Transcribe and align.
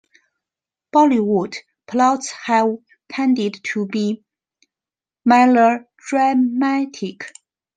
Bollywood 0.95 1.57
plots 1.85 2.31
have 2.31 2.77
tended 3.11 3.59
to 3.65 3.85
be 3.85 4.23
melodramatic. 5.25 7.31